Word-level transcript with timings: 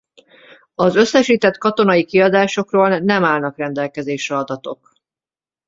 Az 0.75 0.95
összesített 0.95 1.57
katonai 1.57 2.05
kiadásokról 2.05 2.97
nem 2.97 3.23
állnak 3.23 3.57
rendelkezésre 3.57 4.35
adatok. 4.35 4.91